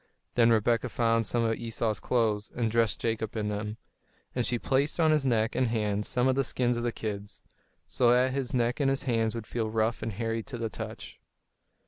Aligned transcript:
Then 0.33 0.49
Rebekah 0.49 0.89
found 0.89 1.27
some 1.27 1.43
of 1.43 1.55
Esau's 1.57 1.99
clothes, 1.99 2.51
and 2.55 2.71
dressed 2.71 2.99
Jacob 2.99 3.37
in 3.37 3.49
them; 3.49 3.77
and 4.33 4.43
she 4.43 4.57
placed 4.57 4.99
on 4.99 5.11
his 5.11 5.27
neck 5.27 5.53
and 5.53 5.67
hands 5.67 6.07
some 6.07 6.27
of 6.27 6.33
the 6.33 6.43
skins 6.43 6.75
of 6.75 6.81
the 6.81 6.91
kids, 6.91 7.43
so 7.87 8.09
that 8.09 8.33
his 8.33 8.51
neck 8.51 8.79
and 8.79 8.89
his 8.89 9.03
hands 9.03 9.35
would 9.35 9.45
feel 9.45 9.69
rough 9.69 10.01
and 10.01 10.13
hairy 10.13 10.41
to 10.41 10.57
the 10.57 10.69
touch. 10.69 11.19